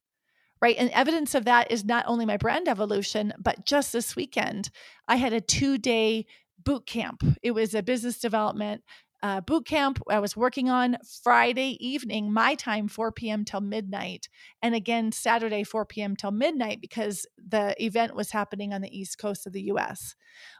right? 0.60 0.76
And 0.78 0.90
evidence 0.90 1.34
of 1.34 1.46
that 1.46 1.70
is 1.70 1.84
not 1.84 2.04
only 2.06 2.26
my 2.26 2.36
brand 2.36 2.68
evolution, 2.68 3.32
but 3.38 3.64
just 3.64 3.92
this 3.92 4.14
weekend, 4.14 4.70
I 5.08 5.16
had 5.16 5.32
a 5.32 5.40
two 5.40 5.78
day 5.78 6.26
boot 6.64 6.86
camp. 6.86 7.22
It 7.42 7.52
was 7.52 7.74
a 7.74 7.82
business 7.82 8.18
development 8.18 8.82
uh, 9.22 9.40
boot 9.40 9.66
camp 9.66 10.00
I 10.08 10.18
was 10.18 10.36
working 10.36 10.70
on 10.70 10.96
Friday 11.22 11.76
evening, 11.86 12.32
my 12.32 12.54
time, 12.54 12.88
4 12.88 13.12
p.m. 13.12 13.44
till 13.44 13.60
midnight. 13.60 14.28
And 14.62 14.74
again, 14.74 15.12
Saturday, 15.12 15.62
4 15.62 15.84
p.m. 15.84 16.16
till 16.16 16.30
midnight, 16.30 16.80
because 16.80 17.26
the 17.36 17.74
event 17.82 18.14
was 18.14 18.30
happening 18.30 18.72
on 18.72 18.80
the 18.80 18.98
East 18.98 19.18
Coast 19.18 19.46
of 19.46 19.52
the 19.52 19.62
US. 19.72 20.14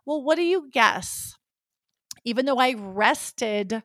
Well, 0.05 0.23
what 0.23 0.37
do 0.37 0.43
you 0.43 0.69
guess? 0.71 1.37
Even 2.25 2.45
though 2.45 2.59
I 2.59 2.75
rested 2.77 3.83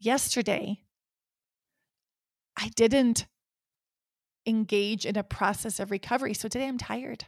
yesterday, 0.00 0.80
I 2.56 2.70
didn't 2.74 3.26
engage 4.46 5.06
in 5.06 5.16
a 5.16 5.22
process 5.22 5.78
of 5.78 5.92
recovery. 5.92 6.34
So 6.34 6.48
today 6.48 6.66
I'm 6.66 6.78
tired. 6.78 7.26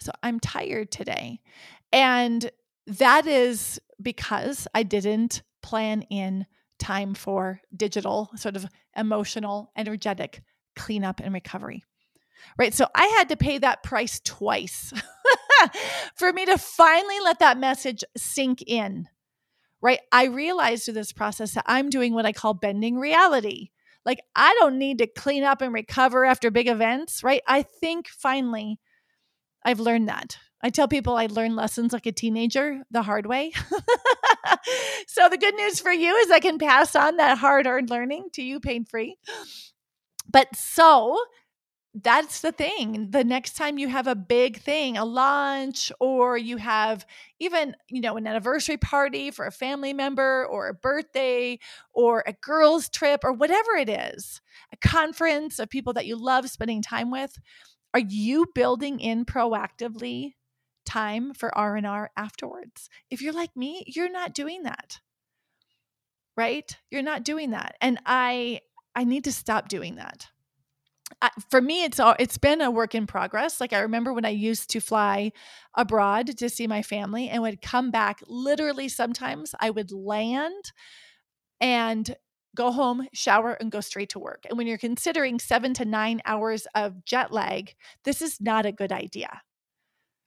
So 0.00 0.10
I'm 0.24 0.40
tired 0.40 0.90
today. 0.90 1.40
And 1.92 2.50
that 2.86 3.26
is 3.26 3.80
because 4.00 4.68
I 4.74 4.82
didn't 4.82 5.42
plan 5.62 6.02
in 6.02 6.46
time 6.78 7.14
for 7.14 7.60
digital, 7.74 8.30
sort 8.36 8.56
of 8.56 8.66
emotional, 8.96 9.70
energetic 9.76 10.42
cleanup 10.76 11.20
and 11.20 11.32
recovery. 11.32 11.84
Right. 12.58 12.74
So 12.74 12.86
I 12.94 13.06
had 13.06 13.30
to 13.30 13.36
pay 13.36 13.58
that 13.58 13.82
price 13.82 14.20
twice 14.20 14.92
for 16.14 16.32
me 16.32 16.44
to 16.46 16.58
finally 16.58 17.20
let 17.20 17.38
that 17.38 17.58
message 17.58 18.04
sink 18.16 18.62
in. 18.66 19.08
Right. 19.80 20.00
I 20.12 20.26
realized 20.26 20.84
through 20.84 20.94
this 20.94 21.12
process 21.12 21.52
that 21.54 21.64
I'm 21.66 21.90
doing 21.90 22.12
what 22.12 22.26
I 22.26 22.32
call 22.32 22.54
bending 22.54 22.98
reality. 22.98 23.70
Like, 24.04 24.20
I 24.36 24.54
don't 24.58 24.78
need 24.78 24.98
to 24.98 25.06
clean 25.06 25.44
up 25.44 25.62
and 25.62 25.72
recover 25.72 26.24
after 26.26 26.50
big 26.50 26.68
events. 26.68 27.22
Right. 27.22 27.42
I 27.46 27.62
think 27.62 28.08
finally 28.08 28.78
I've 29.64 29.80
learned 29.80 30.08
that. 30.08 30.36
I 30.64 30.70
tell 30.70 30.88
people 30.88 31.14
I 31.14 31.26
learned 31.26 31.56
lessons 31.56 31.92
like 31.92 32.06
a 32.06 32.12
teenager 32.12 32.84
the 32.90 33.02
hard 33.02 33.26
way. 33.26 33.52
so 35.06 35.28
the 35.28 35.36
good 35.36 35.54
news 35.56 35.78
for 35.78 35.92
you 35.92 36.14
is 36.16 36.30
I 36.30 36.40
can 36.40 36.56
pass 36.56 36.96
on 36.96 37.18
that 37.18 37.36
hard 37.36 37.66
earned 37.66 37.90
learning 37.90 38.28
to 38.32 38.42
you 38.42 38.60
pain 38.60 38.86
free. 38.86 39.18
But 40.26 40.56
so 40.56 41.18
that's 41.92 42.40
the 42.40 42.50
thing. 42.50 43.10
The 43.10 43.24
next 43.24 43.58
time 43.58 43.76
you 43.76 43.88
have 43.88 44.06
a 44.06 44.14
big 44.14 44.58
thing, 44.58 44.96
a 44.96 45.04
launch, 45.04 45.92
or 46.00 46.38
you 46.38 46.56
have 46.56 47.04
even, 47.38 47.76
you 47.90 48.00
know, 48.00 48.16
an 48.16 48.26
anniversary 48.26 48.78
party 48.78 49.30
for 49.30 49.46
a 49.46 49.52
family 49.52 49.92
member 49.92 50.46
or 50.46 50.68
a 50.68 50.74
birthday 50.74 51.58
or 51.92 52.24
a 52.26 52.32
girls' 52.32 52.88
trip 52.88 53.20
or 53.22 53.34
whatever 53.34 53.72
it 53.72 53.90
is, 53.90 54.40
a 54.72 54.78
conference 54.78 55.58
of 55.58 55.68
people 55.68 55.92
that 55.92 56.06
you 56.06 56.16
love 56.16 56.48
spending 56.48 56.80
time 56.80 57.10
with, 57.10 57.38
are 57.92 58.00
you 58.00 58.46
building 58.54 58.98
in 58.98 59.26
proactively 59.26 60.32
time 60.84 61.34
for 61.34 61.56
R&R 61.56 62.10
afterwards? 62.16 62.88
If 63.10 63.22
you're 63.22 63.32
like 63.32 63.56
me, 63.56 63.84
you're 63.86 64.10
not 64.10 64.34
doing 64.34 64.64
that. 64.64 65.00
Right? 66.36 66.76
You're 66.90 67.02
not 67.02 67.24
doing 67.24 67.50
that. 67.50 67.76
And 67.80 67.98
I 68.06 68.60
I 68.96 69.04
need 69.04 69.24
to 69.24 69.32
stop 69.32 69.68
doing 69.68 69.96
that. 69.96 70.28
I, 71.20 71.30
for 71.50 71.60
me 71.60 71.84
it's 71.84 72.00
all 72.00 72.16
it's 72.18 72.38
been 72.38 72.60
a 72.60 72.70
work 72.70 72.94
in 72.94 73.06
progress 73.06 73.60
like 73.60 73.74
i 73.74 73.80
remember 73.80 74.12
when 74.12 74.24
i 74.24 74.30
used 74.30 74.70
to 74.70 74.80
fly 74.80 75.32
abroad 75.76 76.38
to 76.38 76.48
see 76.48 76.66
my 76.66 76.80
family 76.82 77.28
and 77.28 77.42
would 77.42 77.60
come 77.60 77.90
back 77.90 78.20
literally 78.26 78.88
sometimes 78.88 79.54
i 79.60 79.68
would 79.68 79.92
land 79.92 80.72
and 81.60 82.16
go 82.54 82.70
home, 82.70 83.08
shower, 83.12 83.52
and 83.52 83.70
go 83.70 83.80
straight 83.80 84.10
to 84.10 84.18
work. 84.18 84.44
And 84.48 84.56
when 84.56 84.66
you're 84.66 84.78
considering 84.78 85.38
seven 85.38 85.74
to 85.74 85.84
nine 85.84 86.20
hours 86.24 86.66
of 86.74 87.04
jet 87.04 87.32
lag, 87.32 87.74
this 88.04 88.22
is 88.22 88.40
not 88.40 88.66
a 88.66 88.72
good 88.72 88.92
idea. 88.92 89.42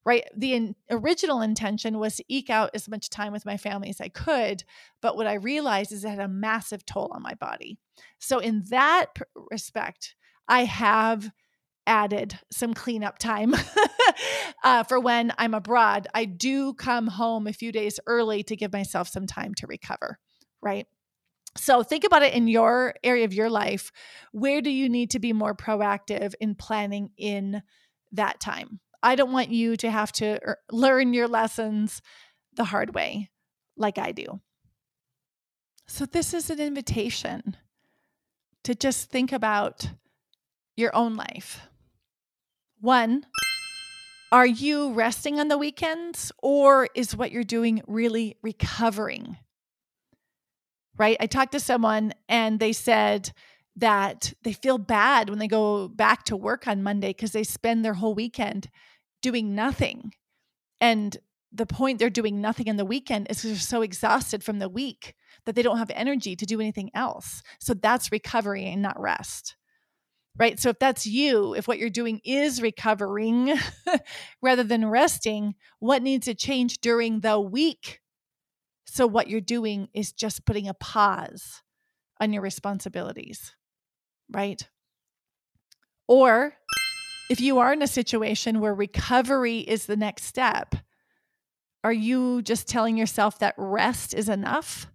Right. 0.07 0.23
The 0.37 0.53
in, 0.53 0.75
original 0.89 1.41
intention 1.41 1.99
was 1.99 2.15
to 2.15 2.23
eke 2.29 2.49
out 2.49 2.69
as 2.73 2.87
much 2.87 3.09
time 3.09 3.33
with 3.33 3.45
my 3.45 3.57
family 3.57 3.89
as 3.89 3.99
I 3.99 4.07
could. 4.07 4.63
But 5.01 5.17
what 5.17 5.27
I 5.27 5.33
realized 5.33 5.91
is 5.91 6.05
it 6.05 6.07
had 6.07 6.19
a 6.19 6.29
massive 6.29 6.85
toll 6.85 7.11
on 7.13 7.21
my 7.21 7.33
body. 7.33 7.77
So, 8.17 8.39
in 8.39 8.63
that 8.69 9.07
respect, 9.51 10.15
I 10.47 10.63
have 10.63 11.29
added 11.85 12.39
some 12.53 12.73
cleanup 12.73 13.19
time 13.19 13.53
uh, 14.63 14.83
for 14.83 14.97
when 14.97 15.33
I'm 15.37 15.53
abroad. 15.53 16.07
I 16.13 16.23
do 16.23 16.73
come 16.73 17.07
home 17.07 17.45
a 17.45 17.51
few 17.51 17.73
days 17.73 17.99
early 18.07 18.43
to 18.43 18.55
give 18.55 18.71
myself 18.71 19.09
some 19.09 19.27
time 19.27 19.53
to 19.55 19.67
recover. 19.67 20.19
Right. 20.61 20.87
So 21.57 21.83
think 21.83 22.05
about 22.05 22.23
it 22.23 22.33
in 22.33 22.47
your 22.47 22.93
area 23.03 23.25
of 23.25 23.33
your 23.33 23.49
life. 23.49 23.91
Where 24.31 24.61
do 24.61 24.69
you 24.69 24.87
need 24.87 25.11
to 25.11 25.19
be 25.19 25.33
more 25.33 25.53
proactive 25.53 26.33
in 26.39 26.55
planning 26.55 27.09
in 27.17 27.61
that 28.13 28.39
time? 28.39 28.79
I 29.03 29.15
don't 29.15 29.31
want 29.31 29.49
you 29.49 29.75
to 29.77 29.91
have 29.91 30.11
to 30.13 30.39
er, 30.45 30.57
learn 30.71 31.13
your 31.13 31.27
lessons 31.27 32.01
the 32.55 32.65
hard 32.65 32.93
way 32.93 33.29
like 33.75 33.97
I 33.97 34.11
do. 34.11 34.41
So 35.87 36.05
this 36.05 36.33
is 36.33 36.49
an 36.49 36.59
invitation 36.59 37.55
to 38.63 38.75
just 38.75 39.09
think 39.09 39.31
about 39.31 39.89
your 40.75 40.93
own 40.95 41.15
life. 41.15 41.61
One, 42.81 43.25
are 44.31 44.45
you 44.45 44.91
resting 44.91 45.39
on 45.39 45.47
the 45.47 45.57
weekends 45.57 46.31
or 46.39 46.89
is 46.93 47.15
what 47.15 47.31
you're 47.31 47.43
doing 47.43 47.81
really 47.87 48.35
recovering? 48.43 49.37
Right? 50.97 51.15
I 51.19 51.27
talked 51.27 51.53
to 51.53 51.59
someone 51.59 52.13
and 52.27 52.59
they 52.59 52.73
said 52.73 53.31
that 53.77 54.33
they 54.43 54.53
feel 54.53 54.79
bad 54.79 55.29
when 55.29 55.39
they 55.39 55.47
go 55.47 55.87
back 55.87 56.23
to 56.25 56.35
work 56.35 56.67
on 56.67 56.83
Monday 56.83 57.09
because 57.09 57.31
they 57.31 57.43
spend 57.43 57.85
their 57.85 57.93
whole 57.93 58.15
weekend 58.15 58.69
doing 59.21 59.53
nothing. 59.55 60.13
And 60.81 61.15
the 61.51 61.67
point 61.67 61.99
they're 61.99 62.09
doing 62.09 62.41
nothing 62.41 62.67
in 62.67 62.77
the 62.77 62.85
weekend 62.85 63.27
is 63.29 63.41
they're 63.43 63.55
so 63.55 63.81
exhausted 63.81 64.43
from 64.43 64.59
the 64.59 64.67
week 64.67 65.15
that 65.45 65.55
they 65.55 65.61
don't 65.61 65.77
have 65.77 65.91
energy 65.91 66.35
to 66.35 66.45
do 66.45 66.59
anything 66.59 66.89
else. 66.93 67.41
So 67.59 67.73
that's 67.73 68.11
recovery 68.11 68.65
and 68.65 68.81
not 68.81 68.99
rest. 68.99 69.55
Right. 70.37 70.59
So 70.59 70.69
if 70.69 70.77
that's 70.77 71.07
you, 71.07 71.55
if 71.55 71.67
what 71.67 71.79
you're 71.79 71.89
doing 71.89 72.21
is 72.23 72.61
recovering 72.61 73.57
rather 74.41 74.63
than 74.63 74.87
resting, 74.87 75.55
what 75.79 76.03
needs 76.03 76.25
to 76.25 76.35
change 76.35 76.77
during 76.77 77.21
the 77.21 77.39
week? 77.39 78.01
So 78.85 79.07
what 79.07 79.29
you're 79.29 79.41
doing 79.41 79.87
is 79.95 80.11
just 80.11 80.45
putting 80.45 80.67
a 80.67 80.75
pause 80.75 81.63
on 82.19 82.33
your 82.33 82.43
responsibilities. 82.43 83.55
Right. 84.29 84.67
Or 86.07 86.53
if 87.29 87.41
you 87.41 87.59
are 87.59 87.73
in 87.73 87.81
a 87.81 87.87
situation 87.87 88.59
where 88.59 88.73
recovery 88.73 89.59
is 89.59 89.85
the 89.85 89.97
next 89.97 90.23
step, 90.23 90.75
are 91.83 91.93
you 91.93 92.41
just 92.41 92.67
telling 92.67 92.97
yourself 92.97 93.39
that 93.39 93.55
rest 93.57 94.13
is 94.13 94.29
enough? 94.29 94.87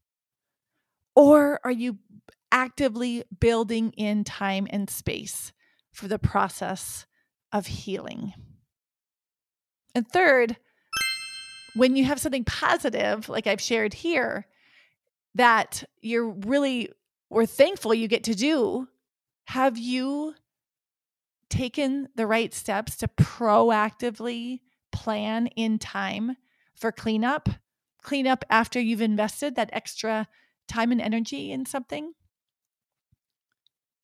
Or 1.15 1.61
are 1.65 1.71
you 1.71 1.99
actively 2.51 3.25
building 3.41 3.93
in 3.93 4.25
time 4.25 4.67
and 4.71 4.89
space 4.89 5.53
for 5.93 6.09
the 6.09 6.19
process 6.19 7.07
of 7.53 7.67
healing? 7.67 8.33
And 9.95 10.09
third, 10.09 10.57
when 11.75 11.97
you 11.97 12.05
have 12.05 12.21
something 12.21 12.45
positive, 12.45 13.29
like 13.29 13.47
I've 13.47 13.61
shared 13.61 13.95
here, 13.95 14.47
that 15.35 15.85
you're 16.01 16.29
really 16.29 16.91
or 17.31 17.47
thankful 17.47 17.95
you 17.95 18.09
get 18.09 18.25
to 18.25 18.35
do, 18.35 18.89
have 19.47 19.79
you 19.79 20.35
taken 21.53 22.09
the 22.15 22.27
right 22.27 22.55
steps 22.55 22.97
to 22.97 23.09
proactively 23.09 24.61
plan 24.91 25.49
in 25.49 25.79
time 25.79 26.37
for 26.75 26.91
cleanup, 26.91 27.49
cleanup 28.03 28.45
after 28.49 28.81
you've 28.81 29.03
invested 29.03 29.55
that 29.55 29.71
extra 29.73 30.27
time 30.67 30.93
and 30.93 31.01
energy 31.01 31.53
in 31.53 31.67
something. 31.67 32.13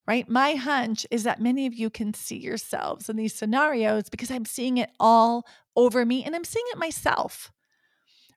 Right? 0.06 0.28
My 0.28 0.54
hunch 0.54 1.06
is 1.10 1.24
that 1.24 1.40
many 1.40 1.66
of 1.66 1.74
you 1.74 1.90
can 1.90 2.14
see 2.14 2.38
yourselves 2.38 3.08
in 3.08 3.16
these 3.16 3.34
scenarios 3.34 4.08
because 4.08 4.30
I'm 4.30 4.46
seeing 4.46 4.78
it 4.78 4.90
all 4.98 5.46
over 5.76 6.04
me 6.04 6.24
and 6.24 6.34
I'm 6.34 6.44
seeing 6.44 6.64
it 6.72 6.78
myself. 6.78 7.52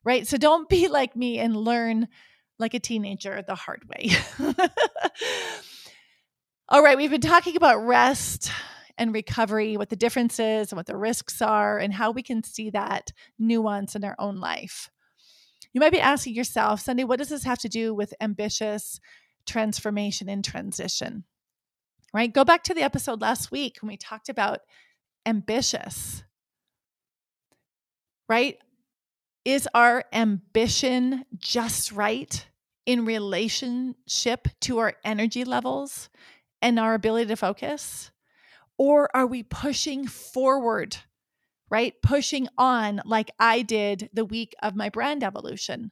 Right? 0.04 0.26
So 0.26 0.36
don't 0.36 0.68
be 0.68 0.88
like 0.88 1.16
me 1.16 1.38
and 1.38 1.56
learn 1.56 2.08
like 2.58 2.74
a 2.74 2.80
teenager 2.80 3.42
the 3.46 3.54
hard 3.54 3.84
way. 3.88 4.10
all 6.72 6.82
right, 6.82 6.96
we've 6.96 7.10
been 7.10 7.20
talking 7.20 7.54
about 7.54 7.84
rest 7.84 8.50
and 8.96 9.12
recovery, 9.12 9.76
what 9.76 9.90
the 9.90 9.96
difference 9.96 10.40
is 10.40 10.72
and 10.72 10.78
what 10.78 10.86
the 10.86 10.96
risks 10.96 11.42
are, 11.42 11.78
and 11.78 11.92
how 11.92 12.12
we 12.12 12.22
can 12.22 12.42
see 12.42 12.70
that 12.70 13.12
nuance 13.38 13.94
in 13.94 14.02
our 14.04 14.16
own 14.18 14.40
life. 14.40 14.88
You 15.74 15.82
might 15.82 15.92
be 15.92 16.00
asking 16.00 16.34
yourself, 16.34 16.80
Sundae, 16.80 17.04
what 17.04 17.18
does 17.18 17.28
this 17.28 17.44
have 17.44 17.58
to 17.58 17.68
do 17.68 17.94
with 17.94 18.14
ambitious 18.22 19.00
transformation 19.44 20.30
and 20.30 20.42
transition? 20.42 21.24
Right? 22.14 22.32
Go 22.32 22.42
back 22.42 22.62
to 22.64 22.74
the 22.74 22.82
episode 22.82 23.20
last 23.20 23.50
week 23.50 23.76
when 23.82 23.88
we 23.88 23.98
talked 23.98 24.30
about 24.30 24.60
ambitious. 25.26 26.22
Right? 28.30 28.56
Is 29.44 29.68
our 29.74 30.04
ambition 30.10 31.26
just 31.36 31.92
right 31.92 32.46
in 32.86 33.04
relationship 33.04 34.48
to 34.62 34.78
our 34.78 34.94
energy 35.04 35.44
levels 35.44 36.08
and 36.62 36.78
our 36.78 36.94
ability 36.94 37.26
to 37.26 37.36
focus? 37.36 38.10
Or 38.78 39.14
are 39.14 39.26
we 39.26 39.42
pushing 39.42 40.06
forward, 40.06 40.96
right? 41.68 41.94
Pushing 42.02 42.48
on 42.56 43.02
like 43.04 43.30
I 43.38 43.62
did 43.62 44.08
the 44.14 44.24
week 44.24 44.54
of 44.62 44.74
my 44.74 44.88
brand 44.88 45.22
evolution, 45.22 45.90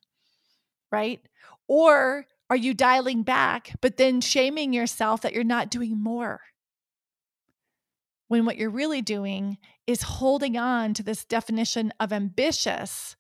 right? 0.91 1.21
Or 1.69 2.27
are 2.49 2.57
you 2.57 2.73
dialing 2.73 3.23
back, 3.23 3.75
but 3.81 3.97
then 3.97 4.21
shaming 4.21 4.73
yourself 4.73 5.21
that 5.21 5.35
you're 5.35 5.45
not 5.45 5.71
doing 5.71 6.03
more? 6.03 6.41
When 8.29 8.45
what 8.45 8.57
you're 8.57 8.71
really 8.71 9.03
doing 9.03 9.59
is 9.87 10.03
holding 10.03 10.57
on 10.57 10.95
to 10.95 11.03
this 11.03 11.25
definition 11.25 11.93
of 11.99 12.13
ambitious 12.13 13.17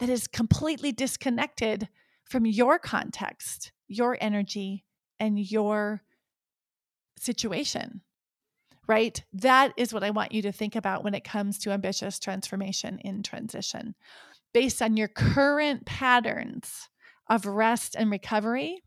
that 0.00 0.08
is 0.08 0.26
completely 0.26 0.92
disconnected 0.92 1.88
from 2.24 2.46
your 2.46 2.78
context, 2.78 3.72
your 3.88 4.16
energy, 4.20 4.84
and 5.18 5.38
your 5.38 6.02
situation 7.22 8.02
right? 8.88 9.22
That 9.34 9.74
is 9.76 9.92
what 9.92 10.02
I 10.02 10.10
want 10.10 10.32
you 10.32 10.42
to 10.42 10.50
think 10.50 10.74
about 10.74 11.04
when 11.04 11.14
it 11.14 11.22
comes 11.22 11.58
to 11.58 11.70
ambitious 11.70 12.18
transformation 12.18 12.98
in 13.00 13.22
transition. 13.22 13.94
Based 14.54 14.80
on 14.80 14.96
your 14.96 15.08
current 15.08 15.84
patterns 15.84 16.88
of 17.28 17.44
rest 17.44 17.94
and 17.96 18.10
recovery, 18.10 18.82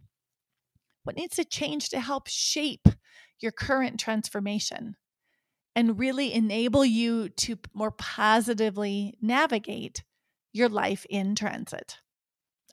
what 1.03 1.15
needs 1.15 1.35
to 1.35 1.45
change 1.45 1.89
to 1.89 1.99
help 1.99 2.27
shape 2.27 2.87
your 3.39 3.51
current 3.51 3.99
transformation 3.99 4.95
and 5.75 5.99
really 5.99 6.33
enable 6.33 6.83
you 6.83 7.29
to 7.29 7.57
more 7.73 7.91
positively 7.91 9.17
navigate 9.21 10.03
your 10.51 10.67
life 10.67 11.05
in 11.09 11.35
transit? 11.35 11.99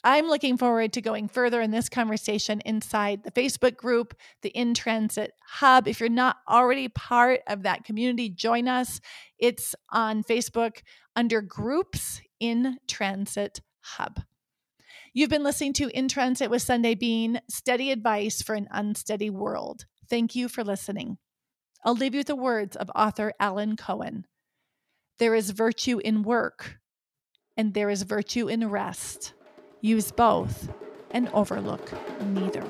I'm 0.05 0.29
looking 0.29 0.57
forward 0.57 0.93
to 0.93 1.01
going 1.01 1.29
further 1.29 1.61
in 1.61 1.71
this 1.71 1.89
conversation 1.89 2.61
inside 2.65 3.25
the 3.25 3.33
Facebook 3.33 3.77
group, 3.77 4.15
the 4.43 4.51
In 4.51 4.75
Transit 4.75 5.33
Hub. 5.45 5.89
If 5.89 6.01
you're 6.01 6.09
not 6.09 6.37
already 6.49 6.89
part 6.89 7.41
of 7.47 7.65
that 7.65 7.85
community, 7.85 8.29
join 8.29 8.69
us. 8.69 9.01
It's 9.39 9.75
on 9.91 10.23
Facebook 10.23 10.83
under 11.17 11.41
Groups 11.41 12.21
In 12.39 12.79
Transit 12.87 13.61
Hub. 13.81 14.21
You've 15.13 15.31
been 15.31 15.43
listening 15.43 15.73
to 15.75 15.89
In 15.89 16.07
Transit 16.07 16.51
with 16.51 16.63
Sundae 16.63 16.95
Bean, 16.95 17.41
steady 17.49 17.91
advice 17.91 18.41
for 18.41 18.55
an 18.55 18.69
unsteady 18.71 19.31
world. 19.31 19.85
Thank 20.09 20.37
you 20.37 20.49
for 20.49 20.63
listening. 20.63 21.19
I'll 21.85 21.95
leave 21.95 22.15
you 22.15 22.21
with 22.21 22.29
the 22.29 22.37
words 22.37 22.77
of 22.77 22.91
author 22.95 23.33
Alan 23.41 23.77
Cohen 23.77 24.27
There 25.19 25.35
is 25.35 25.51
virtue 25.51 25.99
in 25.99 26.23
work, 26.23 26.79
and 27.57 27.75
there 27.75 27.91
is 27.91 28.03
virtue 28.03 28.49
in 28.49 28.69
rest. 28.69 29.33
Use 29.81 30.11
both 30.11 30.69
and 31.13 31.29
overlook 31.33 31.93
neither. 32.21 32.65